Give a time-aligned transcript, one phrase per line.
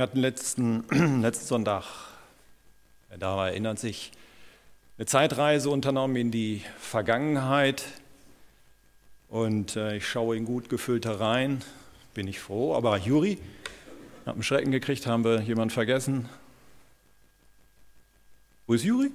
[0.00, 1.84] Wir hatten letzten, letzten Sonntag,
[3.18, 4.12] daran erinnert sich,
[4.96, 7.84] eine Zeitreise unternommen in die Vergangenheit.
[9.28, 11.62] Und äh, ich schaue in gut gefüllte Reihen,
[12.14, 12.74] bin ich froh.
[12.74, 13.36] Aber Juri,
[14.24, 16.30] habe einen Schrecken gekriegt, haben wir jemanden vergessen.
[18.66, 19.10] Wo ist Juri?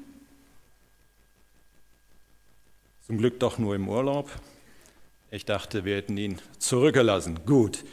[3.07, 4.29] Zum Glück doch nur im Urlaub.
[5.31, 7.39] Ich dachte, wir hätten ihn zurückgelassen.
[7.47, 7.83] Gut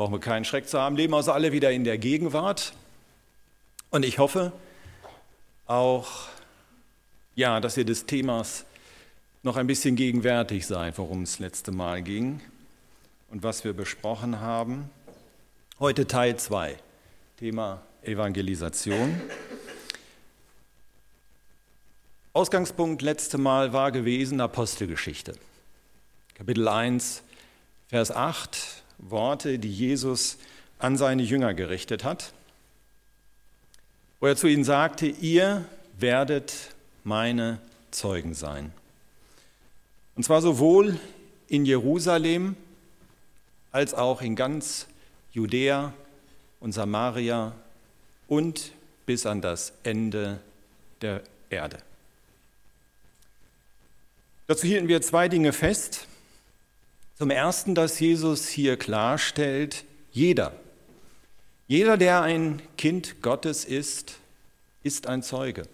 [0.00, 2.72] brauchen wir keinen Schreck zu haben, leben also alle wieder in der Gegenwart.
[3.90, 4.50] Und ich hoffe
[5.66, 6.08] auch,
[7.34, 8.64] ja, dass ihr des Themas
[9.42, 12.40] noch ein bisschen gegenwärtig seid, worum es letzte Mal ging
[13.28, 14.88] und was wir besprochen haben.
[15.78, 16.78] Heute Teil 2,
[17.38, 19.20] Thema Evangelisation.
[22.32, 25.34] Ausgangspunkt letzte Mal war gewesen Apostelgeschichte.
[26.32, 27.22] Kapitel 1,
[27.88, 30.38] Vers 8 Worte, die Jesus
[30.78, 32.32] an seine Jünger gerichtet hat,
[34.20, 35.64] wo er zu ihnen sagte, ihr
[35.98, 37.58] werdet meine
[37.90, 38.72] Zeugen sein.
[40.16, 40.98] Und zwar sowohl
[41.48, 42.56] in Jerusalem
[43.72, 44.86] als auch in ganz
[45.32, 45.92] Judäa
[46.60, 47.52] und Samaria
[48.28, 48.72] und
[49.06, 50.40] bis an das Ende
[51.00, 51.78] der Erde.
[54.46, 56.06] Dazu hielten wir zwei Dinge fest.
[57.20, 60.54] Zum Ersten, dass Jesus hier klarstellt, jeder,
[61.68, 64.14] jeder, der ein Kind Gottes ist,
[64.82, 65.64] ist ein Zeuge.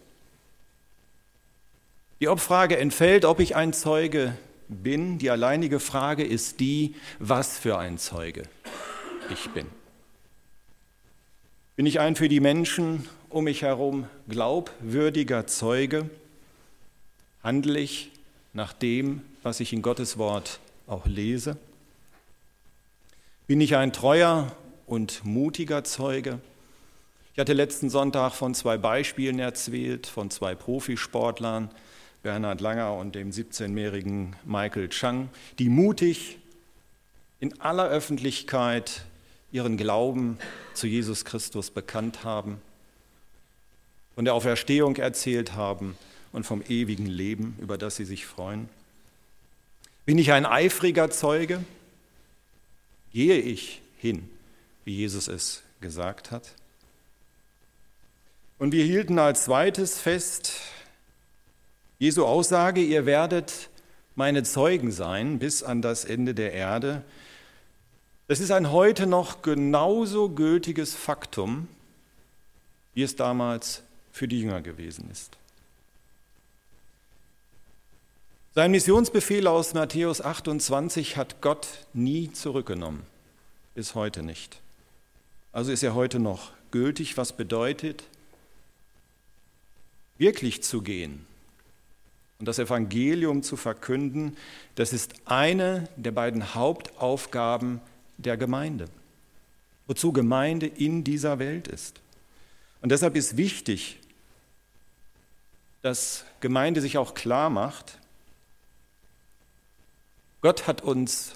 [2.19, 4.37] Die Obfrage entfällt, ob ich ein Zeuge
[4.67, 5.19] bin.
[5.19, 8.43] Die alleinige Frage ist die, was für ein Zeuge
[9.31, 9.69] ich bin.
[11.77, 16.11] Bin ich ein für die Menschen um mich herum glaubwürdiger Zeuge?
[17.45, 18.11] Handle ich
[18.53, 21.57] nach dem, was ich in Gottes Wort auch lese?
[23.47, 24.57] Bin ich ein treuer
[24.87, 26.41] und mutiger Zeuge?
[27.33, 31.71] Ich hatte letzten Sonntag von zwei Beispielen erzählt, von zwei Profisportlern,
[32.23, 36.39] Bernhard Langer und dem 17-jährigen Michael Chang, die mutig
[37.39, 39.05] in aller Öffentlichkeit
[39.53, 40.39] ihren Glauben
[40.75, 42.61] zu Jesus Christus bekannt haben,
[44.15, 45.97] von der Auferstehung erzählt haben
[46.33, 48.69] und vom ewigen Leben, über das sie sich freuen.
[50.07, 51.65] Bin ich ein eifriger Zeuge?
[53.13, 54.29] Gehe ich hin,
[54.85, 56.53] wie Jesus es gesagt hat?
[58.59, 60.61] Und wir hielten als zweites fest,
[61.99, 63.69] Jesu Aussage, ihr werdet
[64.15, 67.03] meine Zeugen sein bis an das Ende der Erde.
[68.29, 71.67] Das ist ein heute noch genauso gültiges Faktum,
[72.95, 75.37] wie es damals für die Jünger gewesen ist.
[78.57, 83.03] Sein Missionsbefehl aus Matthäus 28 hat Gott nie zurückgenommen,
[83.75, 84.63] bis heute nicht.
[85.53, 88.05] Also ist er heute noch gültig, was bedeutet,
[90.17, 91.27] wirklich zu gehen
[92.39, 94.39] und das Evangelium zu verkünden,
[94.75, 97.83] das ist eine der beiden Hauptaufgaben
[98.17, 98.87] der Gemeinde,
[99.87, 102.01] wozu Gemeinde in dieser Welt ist.
[102.81, 103.99] Und deshalb ist wichtig,
[105.83, 107.99] dass Gemeinde sich auch klar macht,
[110.47, 111.33] Gott hat uns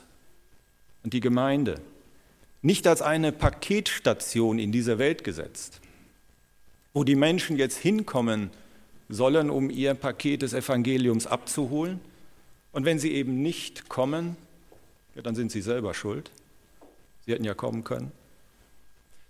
[1.02, 1.80] und die Gemeinde
[2.62, 5.80] nicht als eine Paketstation in dieser Welt gesetzt,
[6.94, 8.50] wo die Menschen jetzt hinkommen
[9.08, 11.98] sollen, um ihr Paket des Evangeliums abzuholen.
[12.70, 14.36] Und wenn sie eben nicht kommen,
[15.16, 16.30] ja, dann sind sie selber schuld.
[17.26, 18.12] Sie hätten ja kommen können.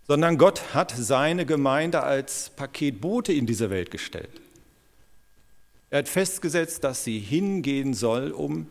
[0.06, 4.42] Sondern Gott hat seine Gemeinde als Paketbote in diese Welt gestellt.
[5.88, 8.66] Er hat festgesetzt, dass sie hingehen soll, um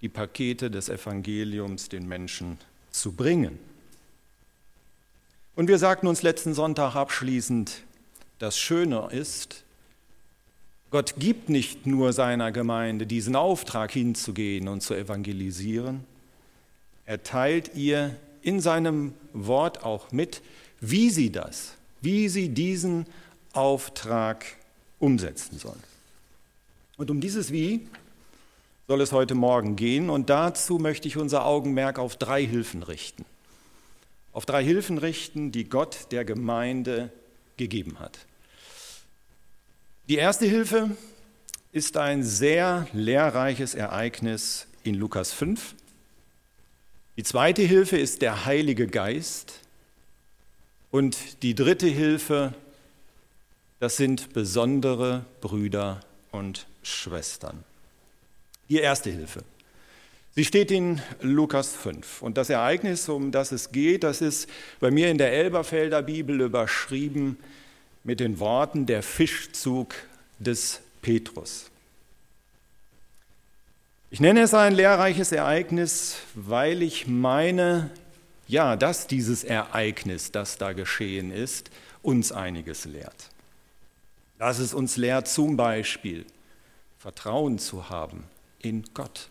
[0.00, 2.58] die Pakete des Evangeliums den Menschen
[2.90, 3.58] zu bringen.
[5.56, 7.82] Und wir sagten uns letzten Sonntag abschließend,
[8.38, 9.64] das Schöne ist,
[10.90, 16.04] Gott gibt nicht nur seiner Gemeinde diesen Auftrag hinzugehen und zu evangelisieren,
[17.04, 20.42] er teilt ihr in seinem Wort auch mit,
[20.80, 23.06] wie sie das, wie sie diesen
[23.52, 24.44] Auftrag
[24.98, 25.82] umsetzen sollen.
[26.96, 27.86] Und um dieses Wie
[28.88, 30.08] soll es heute Morgen gehen.
[30.08, 33.26] Und dazu möchte ich unser Augenmerk auf drei Hilfen richten.
[34.32, 37.12] Auf drei Hilfen richten, die Gott der Gemeinde
[37.58, 38.18] gegeben hat.
[40.08, 40.90] Die erste Hilfe
[41.70, 45.74] ist ein sehr lehrreiches Ereignis in Lukas 5.
[47.18, 49.60] Die zweite Hilfe ist der Heilige Geist.
[50.90, 52.54] Und die dritte Hilfe,
[53.80, 56.00] das sind besondere Brüder
[56.32, 57.67] und Schwestern.
[58.68, 59.44] Die erste Hilfe.
[60.34, 62.22] Sie steht in Lukas 5.
[62.22, 64.48] Und das Ereignis, um das es geht, das ist
[64.78, 67.38] bei mir in der Elberfelder Bibel überschrieben
[68.04, 69.94] mit den Worten der Fischzug
[70.38, 71.70] des Petrus.
[74.10, 77.90] Ich nenne es ein lehrreiches Ereignis, weil ich meine,
[78.46, 81.70] ja, dass dieses Ereignis, das da geschehen ist,
[82.00, 83.30] uns einiges lehrt.
[84.38, 86.24] Dass es uns lehrt, zum Beispiel
[86.98, 88.24] Vertrauen zu haben
[88.60, 89.28] in Gott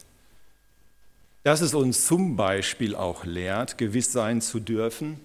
[1.48, 5.18] dass es uns zum Beispiel auch lehrt, gewiss sein zu dürfen,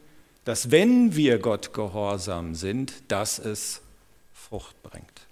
[0.45, 3.81] dass wenn wir Gott gehorsam sind, dass es
[4.33, 5.27] Frucht bringt.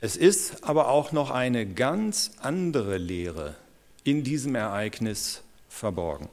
[0.00, 3.54] Es ist aber auch noch eine ganz andere Lehre
[4.02, 6.28] in diesem Ereignis verborgen.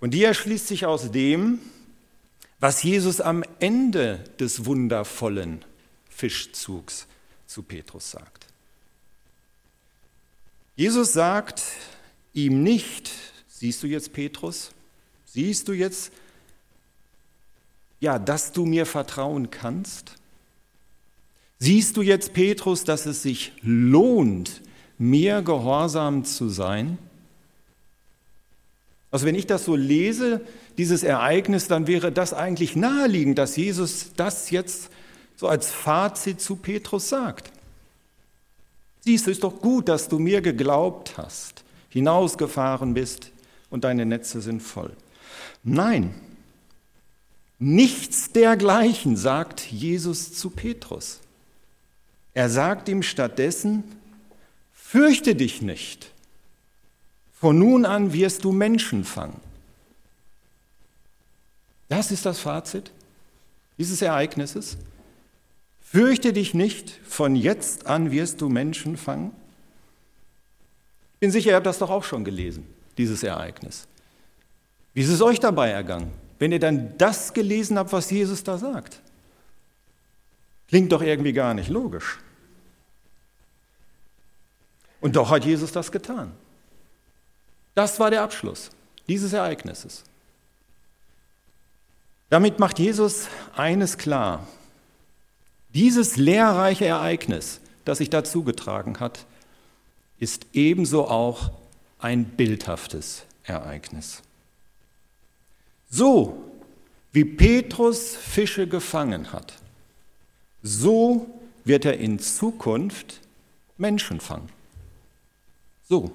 [0.00, 1.58] Und die erschließt sich aus dem,
[2.58, 5.62] was Jesus am Ende des wundervollen
[6.08, 7.06] Fischzugs
[7.46, 8.46] zu Petrus sagt.
[10.76, 11.62] Jesus sagt
[12.32, 13.10] ihm nicht,
[13.48, 14.72] siehst du jetzt Petrus,
[15.24, 16.12] siehst du jetzt,
[18.00, 20.16] ja, dass du mir vertrauen kannst?
[21.58, 24.60] Siehst du jetzt, Petrus, dass es sich lohnt,
[24.98, 26.98] mir gehorsam zu sein?
[29.10, 30.40] Also wenn ich das so lese,
[30.76, 34.90] dieses Ereignis, dann wäre das eigentlich naheliegend, dass Jesus das jetzt
[35.44, 37.52] so als Fazit zu Petrus sagt.
[39.00, 43.30] Siehst du, ist doch gut, dass du mir geglaubt hast, hinausgefahren bist
[43.68, 44.96] und deine Netze sind voll.
[45.62, 46.14] Nein,
[47.58, 51.20] nichts dergleichen sagt Jesus zu Petrus.
[52.32, 53.84] Er sagt ihm stattdessen,
[54.72, 56.10] fürchte dich nicht,
[57.38, 59.42] von nun an wirst du Menschen fangen.
[61.90, 62.90] Das ist das Fazit
[63.76, 64.78] dieses Ereignisses.
[65.94, 69.30] Fürchte dich nicht, von jetzt an wirst du Menschen fangen.
[71.12, 72.66] Ich bin sicher, ihr habt das doch auch schon gelesen,
[72.98, 73.86] dieses Ereignis.
[74.92, 76.10] Wie ist es euch dabei ergangen,
[76.40, 79.00] wenn ihr dann das gelesen habt, was Jesus da sagt?
[80.66, 82.18] Klingt doch irgendwie gar nicht logisch.
[85.00, 86.32] Und doch hat Jesus das getan.
[87.76, 88.72] Das war der Abschluss
[89.06, 90.02] dieses Ereignisses.
[92.30, 94.44] Damit macht Jesus eines klar.
[95.74, 99.26] Dieses lehrreiche Ereignis, das sich dazu getragen hat,
[100.18, 101.50] ist ebenso auch
[101.98, 104.22] ein bildhaftes Ereignis.
[105.90, 106.42] So
[107.12, 109.54] wie Petrus Fische gefangen hat,
[110.62, 111.26] so
[111.64, 113.20] wird er in Zukunft
[113.76, 114.48] Menschen fangen.
[115.88, 116.12] So.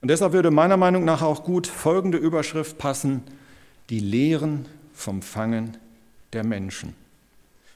[0.00, 3.22] Und deshalb würde meiner Meinung nach auch gut folgende Überschrift passen,
[3.90, 5.76] die Lehren vom Fangen
[6.32, 6.94] der Menschen.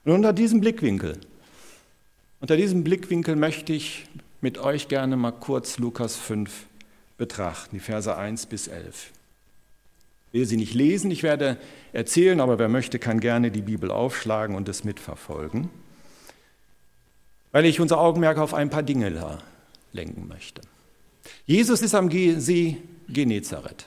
[0.05, 1.19] Und unter diesem Blickwinkel,
[2.41, 4.07] unter diesem Blickwinkel möchte ich
[4.41, 6.67] mit euch gerne mal kurz Lukas 5
[7.19, 9.11] betrachten, die Verse 1 bis 11.
[10.29, 11.59] Ich will sie nicht lesen, ich werde
[11.93, 15.69] erzählen, aber wer möchte, kann gerne die Bibel aufschlagen und es mitverfolgen,
[17.53, 19.39] weil ich unser Augenmerk auf ein paar Dinge
[19.93, 20.63] lenken möchte.
[21.47, 23.87] Jesus ist am See Genezareth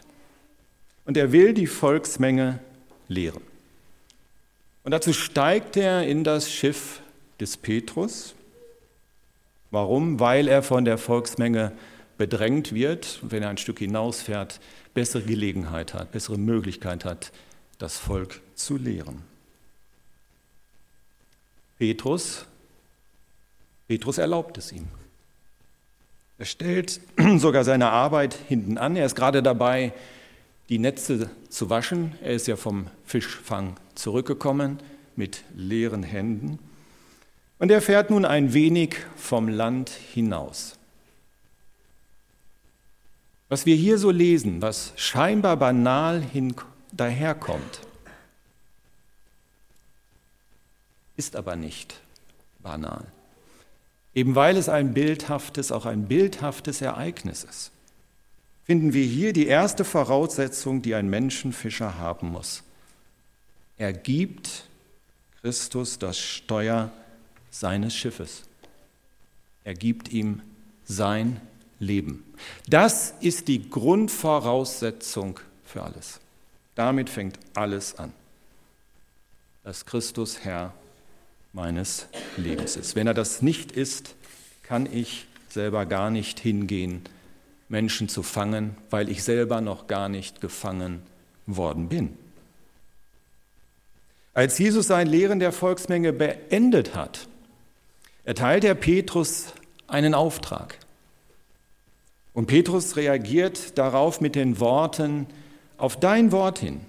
[1.06, 2.60] und er will die Volksmenge
[3.08, 3.53] lehren.
[4.84, 7.02] Und dazu steigt er in das Schiff
[7.40, 8.36] des Petrus.
[9.72, 10.20] Warum?
[10.20, 11.72] Weil er von der Volksmenge
[12.18, 14.60] bedrängt wird, wenn er ein Stück hinausfährt,
[14.94, 17.32] bessere Gelegenheit hat, bessere Möglichkeit hat,
[17.80, 19.24] das Volk zu lehren.
[21.80, 22.46] Petrus,
[23.88, 24.88] Petrus erlaubt es ihm.
[26.38, 27.00] Er stellt
[27.38, 28.96] sogar seine Arbeit hinten an.
[28.96, 29.94] Er ist gerade dabei,
[30.74, 32.16] die Netze zu waschen.
[32.24, 34.80] Er ist ja vom Fischfang zurückgekommen
[35.16, 36.58] mit leeren Händen.
[37.60, 40.80] Und er fährt nun ein wenig vom Land hinaus.
[43.50, 46.56] Was wir hier so lesen, was scheinbar banal hin,
[46.92, 47.82] daherkommt,
[51.18, 52.02] ist aber nicht
[52.64, 53.06] banal.
[54.16, 57.74] Eben weil es ein bildhaftes, auch ein bildhaftes Ereignis ist
[58.66, 62.64] finden wir hier die erste Voraussetzung, die ein Menschenfischer haben muss.
[63.78, 64.66] Er gibt
[65.42, 66.92] Christus das Steuer
[67.50, 68.44] seines Schiffes.
[69.64, 70.42] Er gibt ihm
[70.86, 71.42] sein
[71.80, 72.24] Leben.
[72.68, 76.20] Das ist die Grundvoraussetzung für alles.
[76.76, 78.14] Damit fängt alles an.
[79.64, 80.74] Dass Christus Herr
[81.54, 82.96] meines Lebens ist.
[82.96, 84.16] Wenn er das nicht ist,
[84.64, 87.04] kann ich selber gar nicht hingehen
[87.70, 91.02] Menschen zu fangen, weil ich selber noch gar nicht gefangen
[91.46, 92.18] worden bin.
[94.34, 97.28] Als Jesus sein Lehren der Volksmenge beendet hat,
[98.24, 99.54] erteilt er Petrus
[99.88, 100.78] einen Auftrag.
[102.34, 105.28] Und Petrus reagiert darauf mit den Worten,
[105.78, 106.82] auf dein Wort hin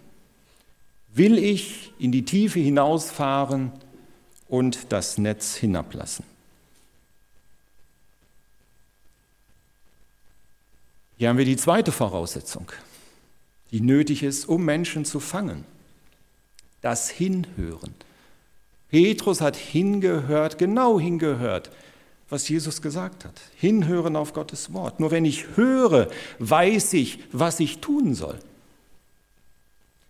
[1.14, 3.72] will ich in die Tiefe hinausfahren
[4.48, 6.24] und das Netz hinablassen.
[11.16, 12.70] Hier haben wir die zweite Voraussetzung,
[13.70, 15.64] die nötig ist, um Menschen zu fangen.
[16.80, 17.94] Das Hinhören.
[18.88, 21.70] Petrus hat hingehört, genau hingehört,
[22.28, 23.40] was Jesus gesagt hat.
[23.56, 25.00] Hinhören auf Gottes Wort.
[25.00, 28.38] Nur wenn ich höre, weiß ich, was ich tun soll.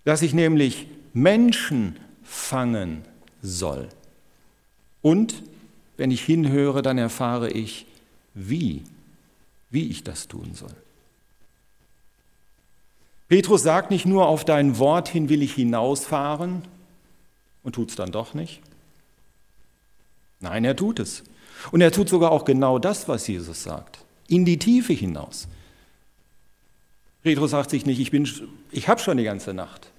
[0.04, 3.04] Dass ich nämlich Menschen fangen
[3.40, 3.88] soll.
[5.00, 5.42] Und
[5.96, 7.86] wenn ich hinhöre, dann erfahre ich,
[8.34, 8.82] wie,
[9.70, 10.74] wie ich das tun soll.
[13.28, 16.62] Petrus sagt nicht nur, auf dein Wort hin will ich hinausfahren
[17.62, 18.60] und tut es dann doch nicht.
[20.40, 21.24] Nein, er tut es.
[21.72, 25.48] Und er tut sogar auch genau das, was Jesus sagt, in die Tiefe hinaus.
[27.22, 28.12] Petrus sagt sich nicht, ich,
[28.70, 29.90] ich habe schon die ganze Nacht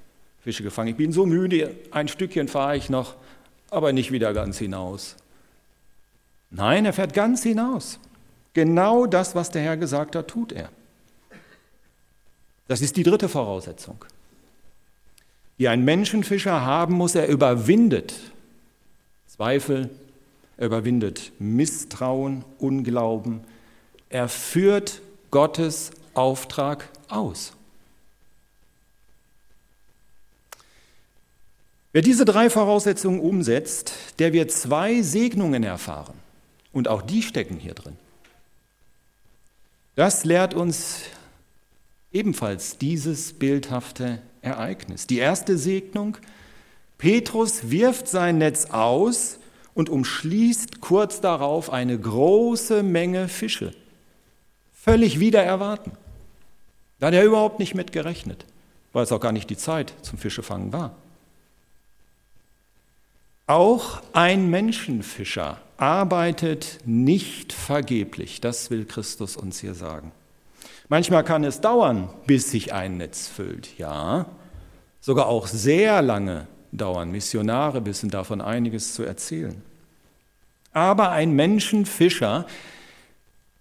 [0.46, 3.16] Fische gefangen, ich bin so müde, ein Stückchen fahre ich noch,
[3.72, 5.16] aber nicht wieder ganz hinaus.
[6.52, 8.00] Nein, er fährt ganz hinaus.
[8.54, 10.70] Genau das, was der Herr gesagt hat, tut er.
[12.68, 14.04] Das ist die dritte Voraussetzung.
[15.60, 18.14] Die ein Menschenfischer haben muss, er überwindet
[19.28, 19.90] Zweifel,
[20.58, 23.42] er überwindet Misstrauen, Unglauben.
[24.10, 27.52] Er führt Gottes Auftrag aus.
[31.92, 36.16] Wer diese drei Voraussetzungen umsetzt, der wird zwei Segnungen erfahren.
[36.72, 37.98] Und auch die stecken hier drin.
[39.96, 41.04] Das lehrt uns
[42.16, 45.06] ebenfalls dieses bildhafte Ereignis.
[45.06, 46.18] Die erste Segnung,
[46.98, 49.38] Petrus wirft sein Netz aus
[49.74, 53.74] und umschließt kurz darauf eine große Menge Fische.
[54.74, 55.92] Völlig wieder erwarten.
[57.00, 58.46] Da hat er überhaupt nicht mit gerechnet,
[58.94, 60.96] weil es auch gar nicht die Zeit zum Fischefangen war.
[63.46, 70.14] Auch ein Menschenfischer arbeitet nicht vergeblich, das will Christus uns hier sagen.
[70.88, 74.28] Manchmal kann es dauern, bis sich ein Netz füllt, ja,
[75.02, 77.12] sogar auch sehr lange dauern.
[77.12, 79.62] Missionare wissen davon einiges zu erzählen.
[80.74, 82.46] Aber ein Menschenfischer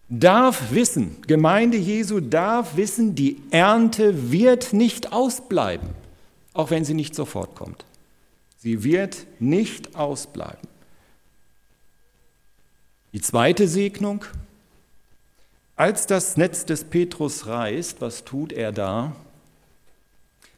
[0.08, 5.88] darf wissen, Gemeinde Jesu darf wissen, die Ernte wird nicht ausbleiben,
[6.52, 7.84] auch wenn sie nicht sofort kommt.
[8.58, 10.68] Sie wird nicht ausbleiben.
[13.12, 14.24] Die zweite Segnung,
[15.76, 19.14] als das Netz des Petrus reißt, was tut er da?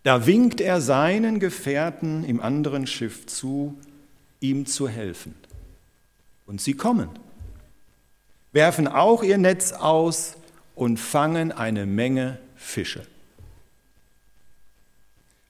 [0.02, 3.76] Da winkt er seinen Gefährten im anderen Schiff zu,
[4.40, 5.34] ihm zu helfen.
[6.46, 7.08] Und sie kommen,
[8.52, 10.36] werfen auch ihr Netz aus
[10.74, 13.04] und fangen eine Menge Fische.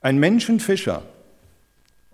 [0.01, 1.03] Ein Menschenfischer,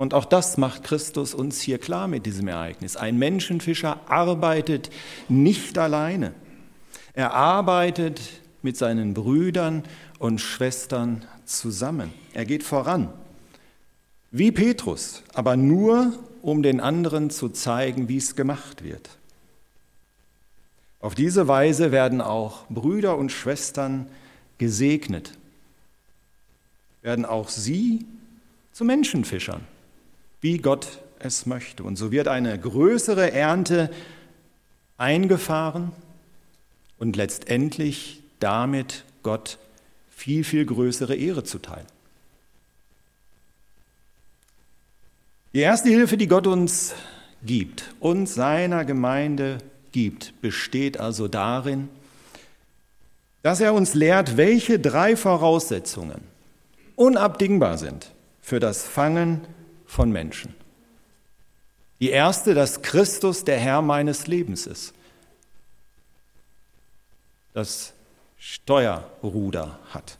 [0.02, 2.96] und auch das macht Christus uns hier klar mit diesem Ereignis.
[2.96, 4.90] Ein Menschenfischer arbeitet
[5.28, 6.34] nicht alleine.
[7.14, 8.20] Er arbeitet
[8.62, 9.84] mit seinen Brüdern
[10.18, 12.12] und Schwestern zusammen.
[12.32, 13.12] Er geht voran.
[14.30, 19.10] Wie Petrus, aber nur, um den anderen zu zeigen, wie es gemacht wird.
[21.00, 24.06] Auf diese Weise werden auch Brüder und Schwestern
[24.58, 25.32] gesegnet,
[27.02, 28.06] werden auch sie
[28.72, 29.62] zu Menschenfischern,
[30.40, 31.82] wie Gott es möchte.
[31.82, 33.90] Und so wird eine größere Ernte
[34.96, 35.92] eingefahren
[37.02, 39.58] und letztendlich damit Gott
[40.08, 41.84] viel, viel größere Ehre zuteil.
[45.52, 46.94] Die erste Hilfe, die Gott uns
[47.44, 49.58] gibt und seiner Gemeinde
[49.90, 51.88] gibt, besteht also darin,
[53.42, 56.20] dass er uns lehrt, welche drei Voraussetzungen
[56.94, 59.40] unabdingbar sind für das Fangen
[59.86, 60.54] von Menschen.
[61.98, 64.94] Die erste, dass Christus der Herr meines Lebens ist
[67.52, 67.92] das
[68.38, 70.18] Steuerruder hat.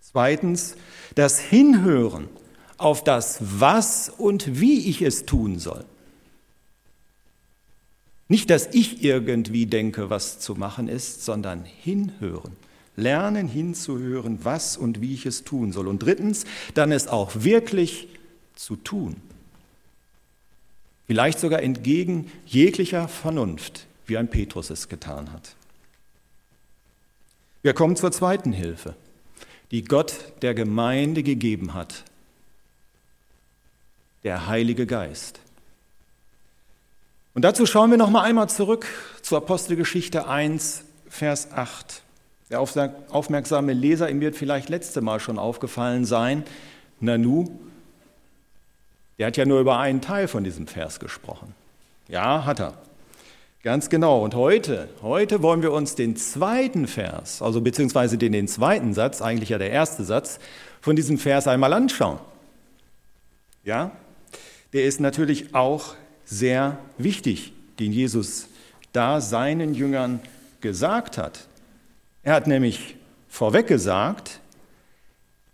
[0.00, 0.74] Zweitens,
[1.14, 2.28] das Hinhören
[2.78, 5.84] auf das Was und wie ich es tun soll.
[8.26, 12.56] Nicht, dass ich irgendwie denke, was zu machen ist, sondern hinhören.
[12.96, 15.88] Lernen hinzuhören, was und wie ich es tun soll.
[15.88, 18.08] Und drittens, dann es auch wirklich
[18.54, 19.16] zu tun.
[21.06, 25.56] Vielleicht sogar entgegen jeglicher Vernunft, wie ein Petrus es getan hat.
[27.62, 28.94] Wir kommen zur zweiten Hilfe,
[29.70, 32.04] die Gott der Gemeinde gegeben hat,
[34.24, 35.40] der Heilige Geist.
[37.34, 38.86] Und dazu schauen wir noch mal einmal zurück
[39.22, 41.52] zur Apostelgeschichte 1, Vers 8.
[41.52, 42.02] zur Apostelgeschichte 1, Vers 8.
[42.50, 43.00] Der Apostelgeschichte 1, Vers 8.
[43.10, 46.42] Der aufmerksame Leser, ihm wird vielleicht letzte Mal schon aufgefallen sein,
[46.98, 47.48] Nanu,
[49.18, 51.54] der hat ja nur über einen Teil von diesem Vers gesprochen.
[52.08, 52.74] Ja, hat er.
[53.62, 54.24] Ganz genau.
[54.24, 59.20] Und heute, heute wollen wir uns den zweiten Vers, also beziehungsweise den, den zweiten Satz,
[59.20, 60.38] eigentlich ja der erste Satz,
[60.80, 62.18] von diesem Vers einmal anschauen.
[63.62, 63.92] Ja,
[64.72, 68.48] der ist natürlich auch sehr wichtig, den Jesus
[68.92, 70.20] da seinen Jüngern
[70.62, 71.46] gesagt hat.
[72.22, 72.96] Er hat nämlich
[73.28, 74.40] vorweg gesagt,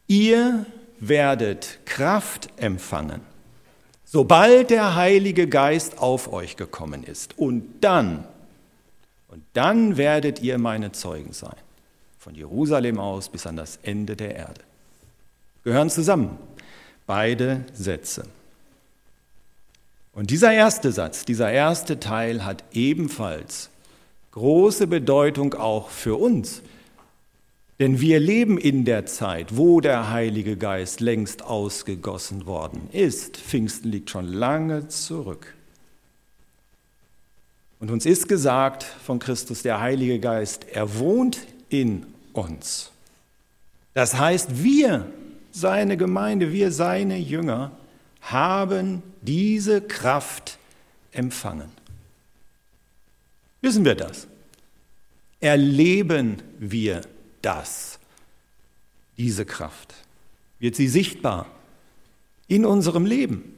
[0.06, 0.64] ihr
[1.00, 3.20] werdet Kraft empfangen,
[4.06, 7.38] sobald der Heilige Geist auf euch gekommen ist.
[7.38, 8.24] Und dann,
[9.28, 11.56] und dann werdet ihr meine Zeugen sein,
[12.18, 14.62] von Jerusalem aus bis an das Ende der Erde.
[15.64, 16.38] Gehören zusammen,
[17.06, 18.24] beide Sätze.
[20.12, 23.68] Und dieser erste Satz, dieser erste Teil hat ebenfalls
[24.30, 26.62] große Bedeutung auch für uns.
[27.78, 33.36] Denn wir leben in der Zeit, wo der Heilige Geist längst ausgegossen worden ist.
[33.36, 35.54] Pfingsten liegt schon lange zurück.
[37.78, 42.90] Und uns ist gesagt von Christus, der Heilige Geist, er wohnt in uns.
[43.92, 45.06] Das heißt, wir,
[45.52, 47.72] seine Gemeinde, wir, seine Jünger,
[48.22, 50.58] haben diese Kraft
[51.12, 51.68] empfangen.
[53.60, 54.26] Wissen wir das?
[55.40, 57.02] Erleben wir
[57.42, 57.98] das?
[59.16, 59.94] Diese Kraft?
[60.58, 61.46] Wird sie sichtbar
[62.48, 63.52] in unserem Leben?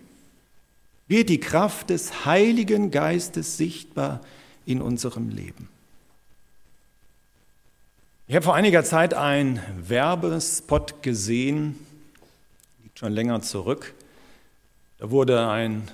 [1.07, 4.21] Wird die Kraft des Heiligen Geistes sichtbar
[4.67, 5.69] in unserem Leben?
[8.27, 11.79] Ich habe vor einiger Zeit einen Werbespot gesehen,
[12.83, 13.95] liegt schon länger zurück.
[14.99, 15.89] Da wurde ein,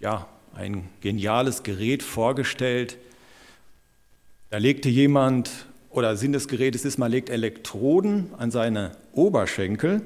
[0.00, 2.98] ja, ein geniales Gerät vorgestellt.
[4.50, 10.02] Da legte jemand, oder Sinn des Gerätes ist, man legt Elektroden an seine Oberschenkel,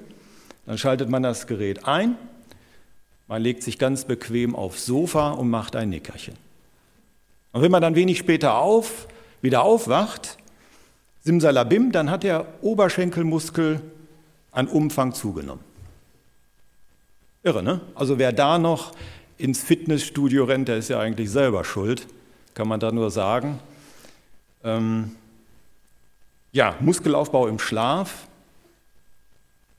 [0.67, 2.17] dann schaltet man das Gerät ein,
[3.27, 6.35] man legt sich ganz bequem aufs Sofa und macht ein Nickerchen.
[7.53, 9.09] Und wenn man dann wenig später auf,
[9.43, 10.39] wieder aufwacht,
[11.25, 13.81] simsalabim, dann hat der Oberschenkelmuskel
[14.53, 15.65] an Umfang zugenommen.
[17.43, 17.81] Irre, ne?
[17.95, 18.93] Also wer da noch
[19.37, 22.07] ins Fitnessstudio rennt, der ist ja eigentlich selber schuld,
[22.55, 23.61] kann man da nur sagen.
[24.65, 25.13] Ähm,
[26.53, 28.27] ja, Muskelaufbau im Schlaf.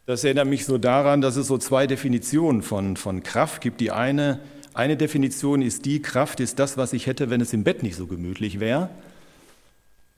[0.06, 3.80] Das erinnert mich so daran, dass es so zwei Definitionen von, von Kraft gibt.
[3.80, 4.40] Die eine,
[4.74, 7.96] eine Definition ist die, Kraft ist das, was ich hätte, wenn es im Bett nicht
[7.96, 8.90] so gemütlich wäre.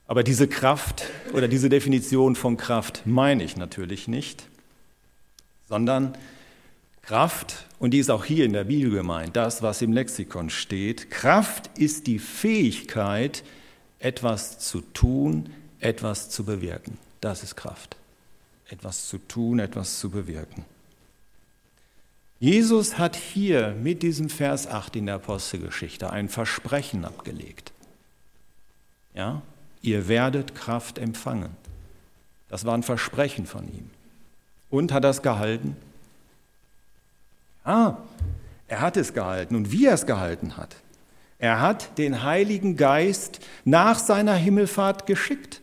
[0.06, 4.46] Aber diese Kraft oder diese Definition von Kraft meine ich natürlich nicht,
[5.68, 6.16] sondern
[7.02, 11.10] Kraft, und die ist auch hier in der Bibel gemeint, das, was im Lexikon steht,
[11.10, 13.42] Kraft ist die Fähigkeit,
[13.98, 15.50] etwas zu tun,
[15.82, 16.98] etwas zu bewirken.
[17.20, 17.96] Das ist Kraft.
[18.68, 20.64] Etwas zu tun, etwas zu bewirken.
[22.40, 27.72] Jesus hat hier mit diesem Vers 8 in der Apostelgeschichte ein Versprechen abgelegt.
[29.14, 29.42] Ja,
[29.80, 31.56] ihr werdet Kraft empfangen.
[32.48, 33.90] Das war ein Versprechen von ihm.
[34.70, 35.76] Und hat das gehalten?
[37.64, 37.96] Ah,
[38.68, 40.74] er hat es gehalten und wie er es gehalten hat.
[41.38, 45.61] Er hat den Heiligen Geist nach seiner Himmelfahrt geschickt.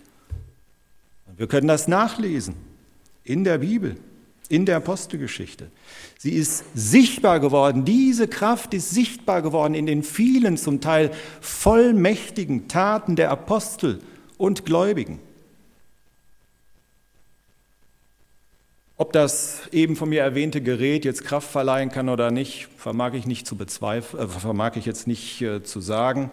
[1.39, 2.53] Wir können das nachlesen
[3.23, 3.95] in der Bibel,
[4.49, 5.71] in der Apostelgeschichte.
[6.17, 12.67] Sie ist sichtbar geworden, diese Kraft ist sichtbar geworden in den vielen, zum Teil vollmächtigen
[12.67, 14.01] Taten der Apostel
[14.37, 15.19] und Gläubigen.
[18.97, 23.25] Ob das eben von mir erwähnte Gerät jetzt Kraft verleihen kann oder nicht, vermag ich
[23.25, 26.31] nicht zu bezweifeln, äh, vermag ich jetzt nicht äh, zu sagen.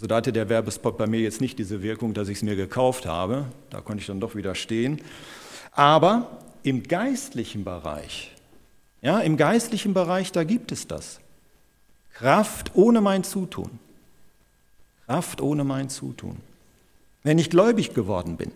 [0.00, 2.56] Also da hatte der Werbespot bei mir jetzt nicht diese Wirkung, dass ich es mir
[2.56, 3.44] gekauft habe.
[3.68, 5.02] Da konnte ich dann doch widerstehen.
[5.72, 8.34] Aber im geistlichen Bereich,
[9.02, 11.20] ja, im geistlichen Bereich, da gibt es das.
[12.14, 13.78] Kraft ohne mein Zutun.
[15.04, 16.38] Kraft ohne mein Zutun.
[17.22, 18.52] Wenn ich gläubig geworden bin,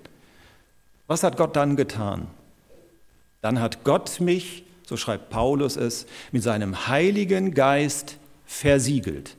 [1.06, 2.26] was hat Gott dann getan?
[3.44, 9.36] dann hat Gott mich, so schreibt Paulus es, mit seinem Heiligen Geist versiegelt.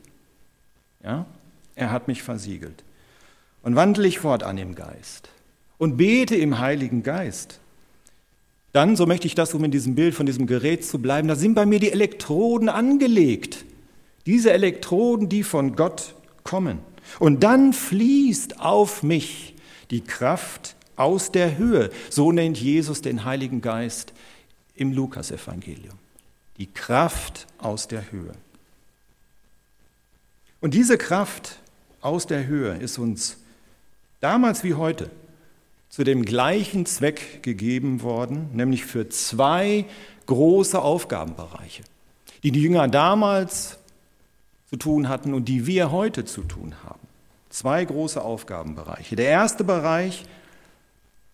[1.03, 1.25] Ja?
[1.75, 2.83] Er hat mich versiegelt.
[3.61, 5.29] Und wandle ich fortan im Geist
[5.77, 7.59] und bete im Heiligen Geist.
[8.71, 11.35] Dann, so möchte ich das, um in diesem Bild von diesem Gerät zu bleiben, da
[11.35, 13.65] sind bei mir die Elektroden angelegt.
[14.25, 16.79] Diese Elektroden, die von Gott kommen.
[17.19, 19.55] Und dann fließt auf mich
[19.91, 21.89] die Kraft aus der Höhe.
[22.09, 24.13] So nennt Jesus den Heiligen Geist
[24.75, 25.97] im Lukasevangelium.
[26.57, 28.33] Die Kraft aus der Höhe.
[30.61, 31.59] Und diese Kraft
[32.05, 33.37] aus der Höhe ist uns
[34.21, 35.09] damals wie heute
[35.89, 39.85] zu dem gleichen Zweck gegeben worden, nämlich für zwei
[40.27, 41.83] große Aufgabenbereiche,
[42.43, 43.79] die die Jünger damals
[44.69, 46.99] zu tun hatten und die wir heute zu tun haben.
[47.49, 49.15] Zwei große Aufgabenbereiche.
[49.15, 50.25] Der erste Bereich,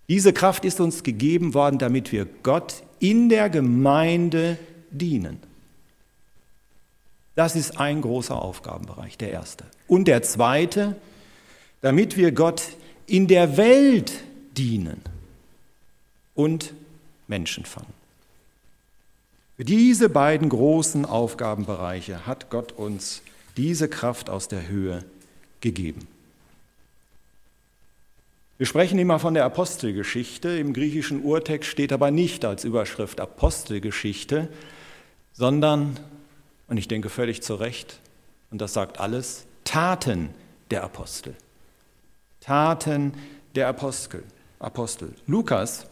[0.07, 4.57] diese Kraft ist uns gegeben worden, damit wir Gott in der Gemeinde
[4.89, 5.50] dienen.
[7.35, 9.65] Das ist ein großer Aufgabenbereich, der erste.
[9.87, 10.95] Und der zweite,
[11.81, 12.61] damit wir Gott
[13.07, 14.11] in der Welt
[14.57, 15.01] dienen
[16.35, 16.73] und
[17.27, 17.93] Menschen fangen.
[19.57, 23.21] Für diese beiden großen Aufgabenbereiche hat Gott uns
[23.57, 25.05] diese Kraft aus der Höhe
[25.61, 26.07] gegeben.
[28.57, 30.49] Wir sprechen immer von der Apostelgeschichte.
[30.49, 34.49] Im griechischen Urtext steht aber nicht als Überschrift Apostelgeschichte,
[35.33, 35.99] sondern,
[36.71, 37.99] und ich denke völlig zu Recht,
[38.49, 40.29] und das sagt alles, Taten
[40.71, 41.35] der Apostel.
[42.39, 43.13] Taten
[43.55, 44.23] der Apostel.
[44.57, 45.13] Apostel.
[45.27, 45.85] Lukas,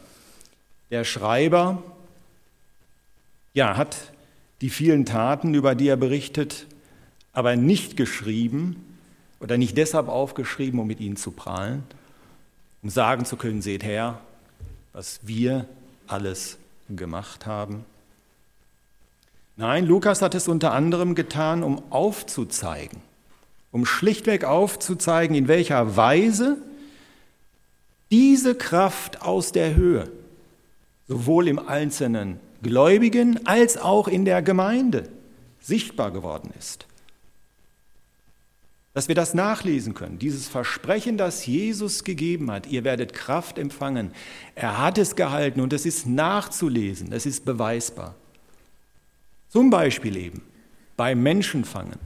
[0.90, 1.82] der Schreiber,
[3.52, 3.94] ja, hat
[4.62, 6.66] die vielen Taten, über die er berichtet,
[7.34, 8.98] aber nicht geschrieben
[9.38, 11.82] oder nicht deshalb aufgeschrieben, um mit ihnen zu prahlen,
[12.82, 14.18] um sagen zu können, seht her,
[14.94, 15.66] was wir
[16.06, 16.56] alles
[16.88, 17.84] gemacht haben.
[19.60, 23.02] Nein, Lukas hat es unter anderem getan, um aufzuzeigen,
[23.70, 26.56] um schlichtweg aufzuzeigen, in welcher Weise
[28.10, 30.10] diese Kraft aus der Höhe
[31.08, 35.10] sowohl im einzelnen Gläubigen als auch in der Gemeinde
[35.60, 36.86] sichtbar geworden ist.
[38.94, 44.12] Dass wir das nachlesen können, dieses Versprechen, das Jesus gegeben hat, ihr werdet Kraft empfangen.
[44.54, 48.14] Er hat es gehalten und es ist nachzulesen, es ist beweisbar.
[49.50, 50.42] Zum Beispiel eben
[50.96, 51.98] beim Menschenfangen,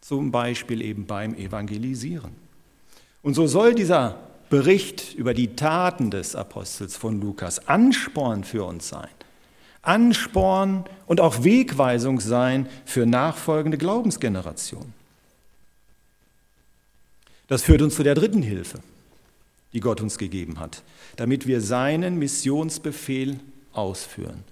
[0.00, 2.32] zum Beispiel eben beim Evangelisieren.
[3.22, 4.18] Und so soll dieser
[4.50, 9.08] Bericht über die Taten des Apostels von Lukas Ansporn für uns sein.
[9.80, 14.92] Ansporn und auch Wegweisung sein für nachfolgende Glaubensgenerationen.
[17.48, 18.80] Das führt uns zu der dritten Hilfe,
[19.72, 20.82] die Gott uns gegeben hat,
[21.16, 23.40] damit wir seinen Missionsbefehl
[23.72, 24.44] ausführen.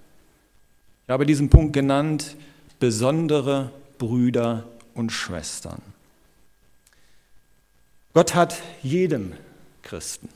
[1.13, 2.37] Habe diesen Punkt genannt,
[2.81, 5.83] besondere Brüder und Schwestern.
[8.15, 9.35] Gott hat jedem
[9.83, 10.31] Christen,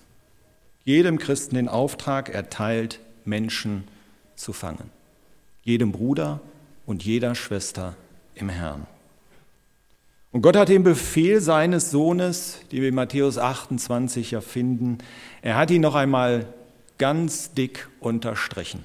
[0.85, 3.85] jedem Christen den Auftrag erteilt, Menschen
[4.35, 4.91] zu fangen.
[5.63, 6.41] Jedem Bruder
[6.85, 7.97] und jeder Schwester
[8.35, 8.87] im Herrn.
[10.31, 14.99] Und Gott hat den Befehl seines Sohnes, den wir in Matthäus 28 ja finden,
[15.41, 16.47] er hat ihn noch einmal
[16.99, 18.85] ganz dick unterstrichen.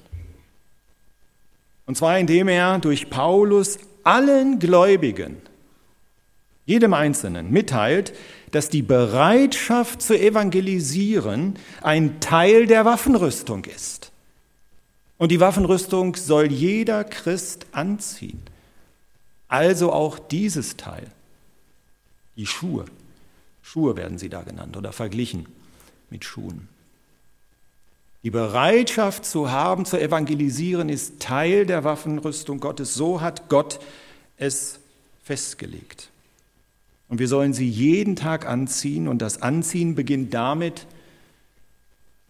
[1.86, 5.36] Und zwar indem er durch Paulus allen Gläubigen,
[6.64, 8.14] jedem Einzelnen mitteilt,
[8.52, 14.12] dass die Bereitschaft zu evangelisieren ein Teil der Waffenrüstung ist.
[15.18, 18.42] Und die Waffenrüstung soll jeder Christ anziehen.
[19.48, 21.06] Also auch dieses Teil.
[22.36, 22.86] Die Schuhe.
[23.62, 25.46] Schuhe werden sie da genannt oder verglichen
[26.10, 26.68] mit Schuhen.
[28.22, 32.94] Die Bereitschaft zu haben, zu evangelisieren, ist Teil der Waffenrüstung Gottes.
[32.94, 33.80] So hat Gott
[34.36, 34.78] es
[35.24, 36.10] festgelegt.
[37.08, 39.08] Und wir sollen sie jeden Tag anziehen.
[39.08, 40.86] Und das Anziehen beginnt damit,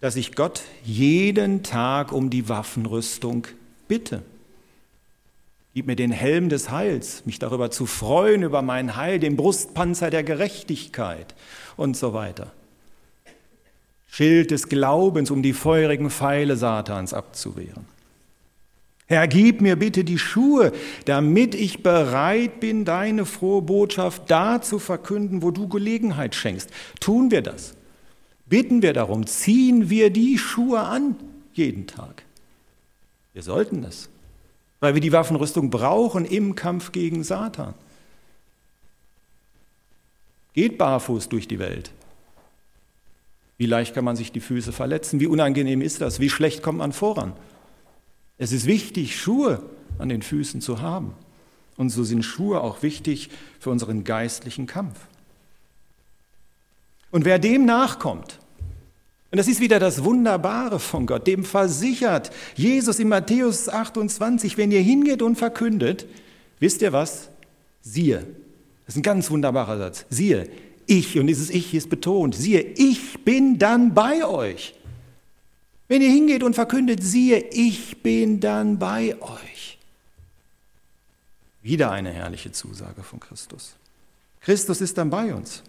[0.00, 3.46] dass ich Gott jeden Tag um die Waffenrüstung
[3.86, 4.22] bitte.
[5.74, 10.10] Gib mir den Helm des Heils, mich darüber zu freuen, über mein Heil, den Brustpanzer
[10.10, 11.34] der Gerechtigkeit
[11.76, 12.52] und so weiter.
[14.12, 17.86] Schild des Glaubens, um die feurigen Pfeile Satans abzuwehren.
[19.06, 20.72] Herr, gib mir bitte die Schuhe,
[21.06, 26.68] damit ich bereit bin, deine frohe Botschaft da zu verkünden, wo du Gelegenheit schenkst.
[27.00, 27.72] Tun wir das.
[28.44, 31.16] Bitten wir darum, ziehen wir die Schuhe an
[31.54, 32.22] jeden Tag.
[33.32, 34.10] Wir sollten es,
[34.80, 37.72] weil wir die Waffenrüstung brauchen im Kampf gegen Satan.
[40.52, 41.92] Geht barfuß durch die Welt.
[43.58, 45.20] Wie leicht kann man sich die Füße verletzen?
[45.20, 46.20] Wie unangenehm ist das?
[46.20, 47.32] Wie schlecht kommt man voran?
[48.38, 49.62] Es ist wichtig, Schuhe
[49.98, 51.14] an den Füßen zu haben.
[51.76, 54.98] Und so sind Schuhe auch wichtig für unseren geistlichen Kampf.
[57.10, 58.38] Und wer dem nachkommt,
[59.30, 64.70] und das ist wieder das Wunderbare von Gott, dem versichert Jesus in Matthäus 28, wenn
[64.70, 66.06] ihr hingeht und verkündet,
[66.58, 67.30] wisst ihr was?
[67.80, 68.26] Siehe,
[68.84, 70.50] das ist ein ganz wunderbarer Satz, siehe,
[70.86, 74.74] ich, und dieses Ich ist betont, siehe, ich bin dann bei euch
[75.92, 79.76] wenn ihr hingeht und verkündet, siehe, ich bin dann bei euch.
[81.60, 83.74] Wieder eine herrliche Zusage von Christus.
[84.40, 85.62] Christus ist dann bei uns.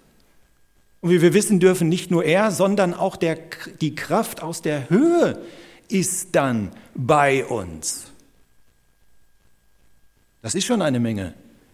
[1.01, 3.37] Und wie wir wissen dürfen, nicht nur er, sondern auch der,
[3.81, 5.41] die Kraft aus der Höhe
[5.89, 8.05] ist dann bei uns.
[10.41, 11.33] Das ist schon eine Menge,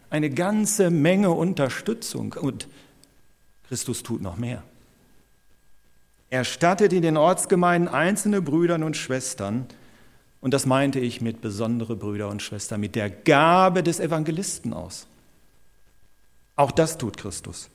[0.10, 2.34] eine ganze Menge Unterstützung.
[2.34, 2.68] Und
[3.70, 4.64] Christus tut noch mehr.
[6.32, 9.68] Er stattet in den Ortsgemeinden einzelne Brüder und Schwestern,
[10.42, 15.06] und das meinte ich mit besondere Brüder und Schwestern, mit der Gabe des Evangelisten aus.
[16.56, 17.70] Auch das tut Christus.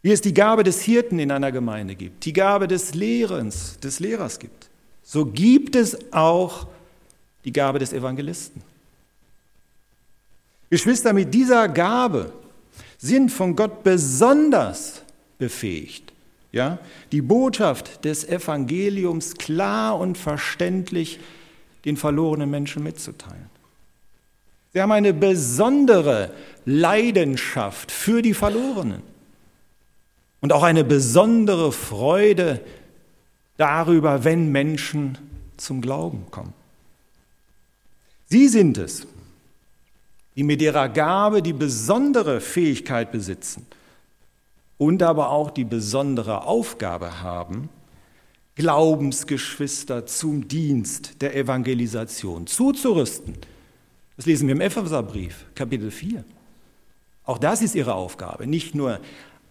[0.00, 4.00] Wie es die Gabe des Hirten in einer Gemeinde gibt, die Gabe des Lehrens, des
[4.00, 4.70] Lehrers gibt,
[5.02, 6.68] so gibt es auch
[7.44, 8.62] die Gabe des Evangelisten.
[10.70, 12.32] Geschwister, mit dieser Gabe
[12.98, 15.02] sind von Gott besonders
[15.38, 16.12] befähigt,
[16.52, 16.78] ja,
[17.12, 21.20] die Botschaft des Evangeliums klar und verständlich
[21.84, 23.50] den verlorenen Menschen mitzuteilen.
[24.72, 26.32] Sie haben eine besondere
[26.64, 29.02] Leidenschaft für die Verlorenen
[30.40, 32.60] und auch eine besondere Freude
[33.56, 35.18] darüber, wenn Menschen
[35.56, 36.52] zum Glauben kommen.
[38.26, 39.06] Sie sind es,
[40.36, 43.66] die mit ihrer Gabe die besondere Fähigkeit besitzen
[44.78, 47.70] und aber auch die besondere Aufgabe haben,
[48.54, 53.36] Glaubensgeschwister zum Dienst der Evangelisation zuzurüsten.
[54.16, 56.24] Das lesen wir im Epheserbrief, Kapitel 4.
[57.24, 59.00] Auch das ist ihre Aufgabe, nicht nur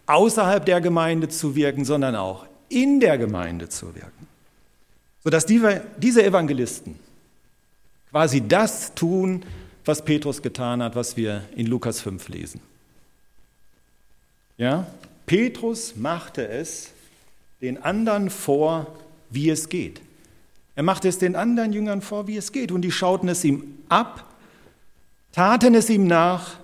[0.08, 4.28] außerhalb der Gemeinde zu wirken, sondern auch in der Gemeinde zu wirken.
[5.24, 6.96] Sodass diese Evangelisten
[8.12, 9.44] quasi das tun,
[9.88, 12.62] was Petrus getan hat, was wir in Lukas 5 lesen.
[14.58, 14.88] Ja,
[15.26, 16.92] Petrus machte es
[17.62, 18.88] den anderen vor,
[19.30, 20.02] wie es geht.
[20.76, 22.72] Er machte es den anderen Jüngern vor, wie es geht.
[22.72, 24.26] Und die schauten es ihm ab,
[25.32, 26.58] taten es ihm nach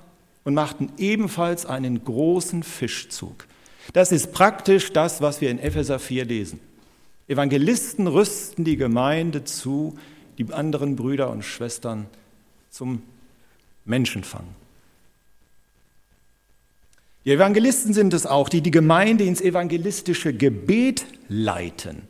[0.43, 3.47] und machten ebenfalls einen großen Fischzug.
[3.93, 6.59] Das ist praktisch das, was wir in Epheser 4 lesen.
[7.27, 9.97] Evangelisten rüsten die Gemeinde zu,
[10.37, 12.07] die anderen Brüder und Schwestern
[12.69, 13.03] zum
[13.85, 14.45] Menschenfang.
[17.25, 22.03] Die Evangelisten sind es auch, die die Gemeinde ins evangelistische Gebet leiten.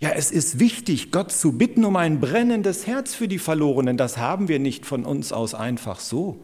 [0.00, 3.96] Ja, es ist wichtig, Gott zu bitten um ein brennendes Herz für die Verlorenen.
[3.96, 6.40] Das haben wir nicht von uns aus einfach so.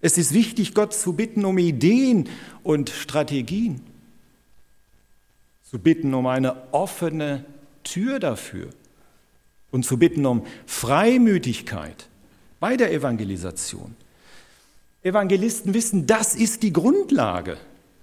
[0.00, 2.28] Es ist wichtig, Gott zu bitten um Ideen
[2.62, 3.80] und Strategien.
[5.68, 7.44] Zu bitten um eine offene
[7.82, 8.68] Tür dafür.
[9.72, 12.08] Und zu bitten um Freimütigkeit
[12.62, 13.96] bei der Evangelisation.
[15.02, 17.56] Evangelisten wissen, das ist die Grundlage.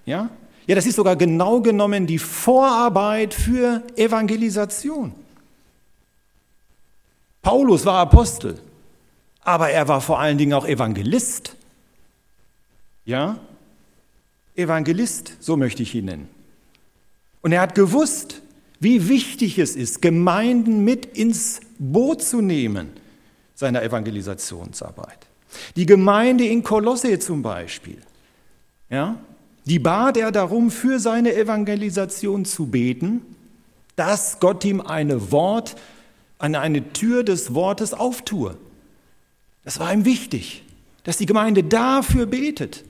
[0.04, 0.28] Ja?
[0.66, 5.14] Ja, das ist sogar genau genommen die Vorarbeit für Evangelisation.
[7.40, 8.58] Paulus war Apostel,
[9.40, 11.56] aber er war vor allen Dingen auch Evangelist.
[13.06, 13.40] Ja?
[14.56, 16.28] Evangelist, so möchte ich ihn nennen.
[17.40, 18.42] Und er hat gewusst,
[18.78, 22.99] wie wichtig es ist, Gemeinden mit ins Boot zu nehmen,
[23.60, 25.18] seiner Evangelisationsarbeit.
[25.76, 27.98] Die Gemeinde in Kolosse zum Beispiel.
[28.88, 29.16] Ja?
[29.66, 33.20] Die bat er darum, für seine Evangelisation zu beten,
[33.96, 35.76] dass Gott ihm eine Wort,
[36.38, 38.56] eine, eine Tür des Wortes auftue.
[39.62, 40.64] Das war ihm wichtig,
[41.04, 42.82] dass die Gemeinde dafür betet.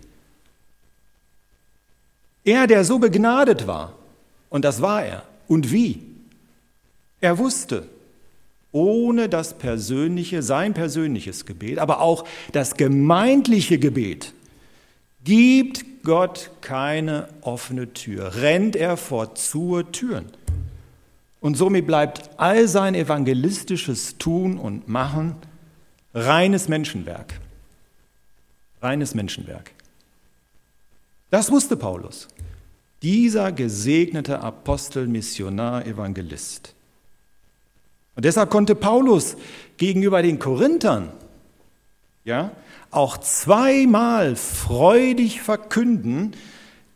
[2.45, 3.95] Er, der so begnadet war,
[4.51, 6.01] und das war er, und wie?
[7.21, 7.89] Er wusste,
[8.73, 14.33] ohne das persönliche, sein persönliches Gebet, aber auch das gemeindliche Gebet,
[15.25, 20.27] gibt Gott keine offene Tür, rennt er vor zur Türen.
[21.41, 25.37] Und somit bleibt all sein evangelistisches Tun und Machen
[26.15, 27.41] reines Menschenwerk.
[28.83, 29.73] Reines Menschenwerk.
[31.31, 32.29] Das wusste Paulus.
[33.03, 36.75] Dieser gesegnete Apostel, Missionar, Evangelist.
[38.21, 39.35] Und deshalb konnte Paulus
[39.79, 41.11] gegenüber den Korinthern
[42.23, 42.51] ja,
[42.91, 46.33] auch zweimal freudig verkünden,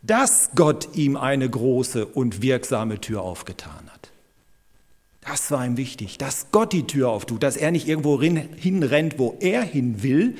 [0.03, 4.11] dass Gott ihm eine große und wirksame Tür aufgetan hat.
[5.21, 9.35] Das war ihm wichtig, dass Gott die Tür auftut, dass er nicht irgendwo hinrennt, wo
[9.39, 10.37] er hin will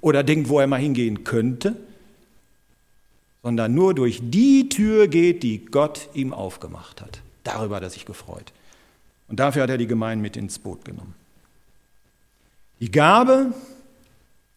[0.00, 1.74] oder denkt, wo er mal hingehen könnte,
[3.42, 7.22] sondern nur durch die Tür geht, die Gott ihm aufgemacht hat.
[7.42, 8.52] Darüber hat er sich gefreut.
[9.28, 11.14] Und dafür hat er die Gemeinde mit ins Boot genommen.
[12.80, 13.52] Die Gabe,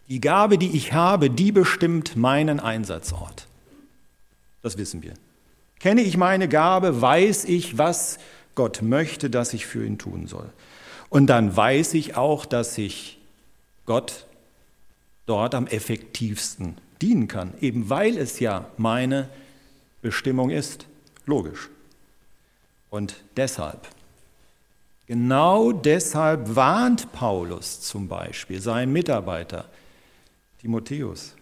[0.07, 3.47] die Gabe, die ich habe, die bestimmt meinen Einsatzort.
[4.61, 5.13] Das wissen wir.
[5.79, 8.19] Kenne ich meine Gabe, weiß ich, was
[8.55, 10.49] Gott möchte, dass ich für ihn tun soll.
[11.09, 13.19] Und dann weiß ich auch, dass ich
[13.85, 14.27] Gott
[15.25, 19.27] dort am effektivsten dienen kann, eben weil es ja meine
[20.01, 20.85] Bestimmung ist.
[21.25, 21.69] Logisch.
[22.89, 23.87] Und deshalb,
[25.11, 29.65] genau deshalb warnt Paulus zum Beispiel seinen Mitarbeiter
[30.61, 31.35] Timotheus.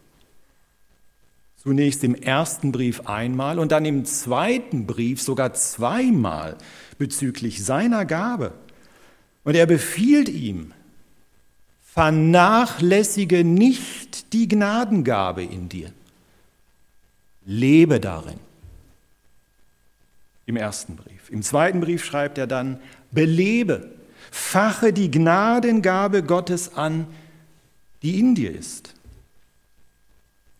[1.56, 6.58] Zunächst im ersten Brief einmal und dann im zweiten Brief sogar zweimal
[6.98, 8.54] bezüglich seiner Gabe.
[9.44, 10.74] Und er befiehlt ihm,
[11.84, 15.94] vernachlässige nicht die Gnadengabe in dir.
[17.46, 18.40] Lebe darin.
[20.48, 21.30] Im ersten Brief.
[21.30, 22.80] Im zweiten Brief schreibt er dann,
[23.12, 23.90] belebe,
[24.32, 27.08] fache die Gnadengabe Gottes an,
[28.02, 28.94] die in dir ist.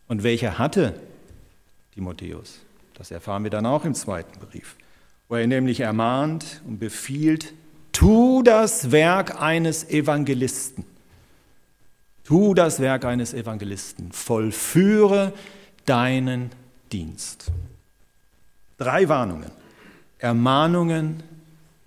[0.08, 1.00] Und welche hatte
[1.94, 2.60] Timotheus?
[2.94, 4.76] Das erfahren wir dann auch im zweiten Brief,
[5.28, 7.54] wo er nämlich ermahnt und befiehlt,
[7.92, 10.84] tu das Werk eines Evangelisten.
[12.24, 14.12] Tu das Werk eines Evangelisten.
[14.12, 15.32] Vollführe
[15.86, 16.50] deinen
[16.92, 17.50] Dienst.
[18.78, 19.50] Drei Warnungen,
[20.18, 21.22] Ermahnungen,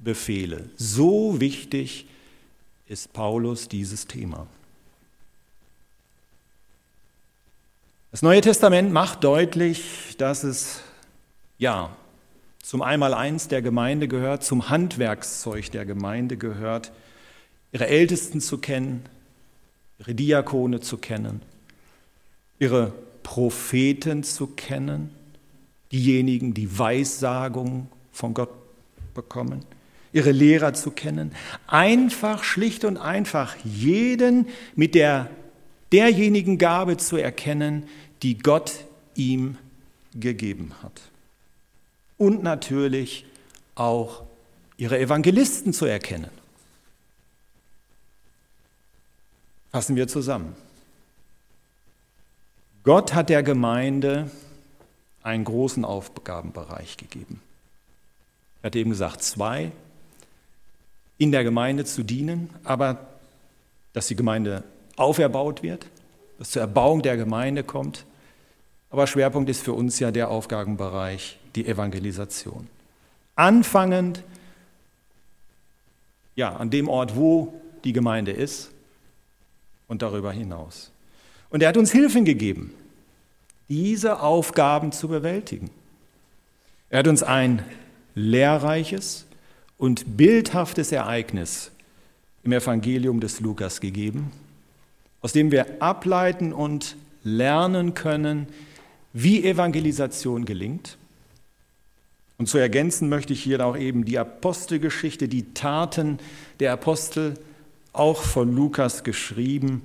[0.03, 0.69] Befehle.
[0.77, 2.05] So wichtig
[2.87, 4.47] ist Paulus dieses Thema.
[8.11, 10.81] Das Neue Testament macht deutlich, dass es
[11.57, 11.95] ja
[12.61, 16.91] zum Einmaleins der Gemeinde gehört, zum Handwerkszeug der Gemeinde gehört,
[17.71, 19.03] ihre Ältesten zu kennen,
[19.99, 21.41] ihre Diakone zu kennen,
[22.59, 25.09] ihre Propheten zu kennen,
[25.91, 28.51] diejenigen, die Weissagung von Gott
[29.13, 29.65] bekommen,
[30.13, 31.33] ihre Lehrer zu kennen,
[31.67, 35.29] einfach, schlicht und einfach jeden mit der
[35.91, 37.87] derjenigen Gabe zu erkennen,
[38.21, 38.73] die Gott
[39.15, 39.57] ihm
[40.15, 41.01] gegeben hat.
[42.17, 43.25] Und natürlich
[43.75, 44.23] auch
[44.77, 46.29] ihre Evangelisten zu erkennen.
[49.71, 50.55] Fassen wir zusammen.
[52.83, 54.29] Gott hat der Gemeinde
[55.23, 57.41] einen großen Aufgabenbereich gegeben.
[58.61, 59.71] Er hat eben gesagt, zwei,
[61.23, 63.07] in der Gemeinde zu dienen, aber
[63.93, 64.63] dass die Gemeinde
[64.97, 65.85] auferbaut wird,
[66.37, 68.05] dass zur Erbauung der Gemeinde kommt,
[68.89, 72.67] aber Schwerpunkt ist für uns ja der Aufgabenbereich, die Evangelisation.
[73.35, 74.21] Anfangend
[76.35, 77.53] ja, an dem Ort, wo
[77.85, 78.71] die Gemeinde ist
[79.87, 80.91] und darüber hinaus.
[81.49, 82.73] Und er hat uns Hilfen gegeben,
[83.69, 85.69] diese Aufgaben zu bewältigen.
[86.89, 87.63] Er hat uns ein
[88.13, 89.25] lehrreiches
[89.83, 91.69] und bildhaftes Ereignis
[92.43, 94.31] im Evangelium des Lukas gegeben,
[95.19, 98.47] aus dem wir ableiten und lernen können,
[99.11, 100.97] wie Evangelisation gelingt.
[102.37, 106.19] Und zu ergänzen möchte ich hier auch eben die Apostelgeschichte, die Taten
[106.61, 107.33] der Apostel,
[107.91, 109.83] auch von Lukas geschrieben,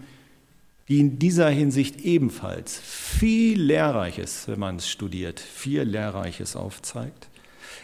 [0.87, 7.27] die in dieser Hinsicht ebenfalls viel Lehrreiches, wenn man es studiert, viel Lehrreiches aufzeigt.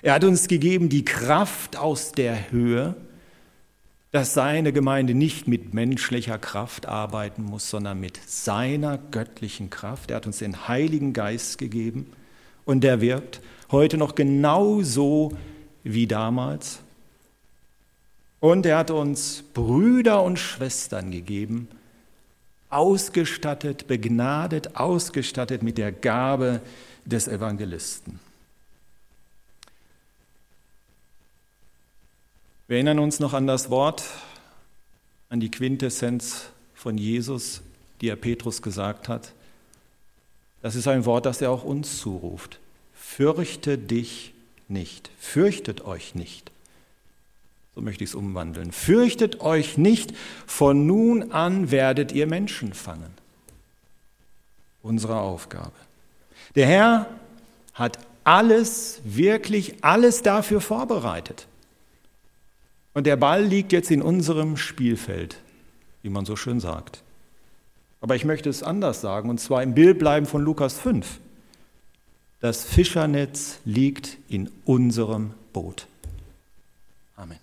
[0.04, 2.94] Er hat uns gegeben die Kraft aus der Höhe,
[4.10, 10.10] dass seine Gemeinde nicht mit menschlicher Kraft arbeiten muss, sondern mit seiner göttlichen Kraft.
[10.10, 12.12] Er hat uns den Heiligen Geist gegeben
[12.66, 13.40] und der wirkt
[13.70, 15.32] heute noch genauso
[15.84, 16.80] wie damals.
[18.40, 21.66] Und er hat uns Brüder und Schwestern gegeben,
[22.68, 26.60] ausgestattet, begnadet, ausgestattet mit der Gabe
[27.06, 28.20] des Evangelisten.
[32.66, 34.04] Wir erinnern uns noch an das Wort,
[35.28, 37.60] an die Quintessenz von Jesus,
[38.00, 39.32] die er Petrus gesagt hat.
[40.62, 42.58] Das ist ein Wort, das er auch uns zuruft.
[42.94, 44.32] Fürchte dich
[44.68, 46.50] nicht, fürchtet euch nicht.
[47.74, 48.72] So möchte ich es umwandeln.
[48.72, 50.14] Fürchtet euch nicht,
[50.46, 53.12] von nun an werdet ihr Menschen fangen.
[54.82, 55.72] Unsere Aufgabe.
[56.54, 57.10] Der Herr
[57.74, 61.46] hat alles, wirklich alles dafür vorbereitet.
[62.94, 65.36] Und der Ball liegt jetzt in unserem Spielfeld,
[66.02, 67.02] wie man so schön sagt.
[68.00, 71.20] Aber ich möchte es anders sagen, und zwar im Bild bleiben von Lukas 5.
[72.40, 75.86] Das Fischernetz liegt in unserem Boot.
[77.16, 77.38] Amen.